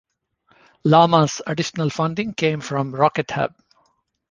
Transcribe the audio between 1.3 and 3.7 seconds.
additional funding came from RocketHub.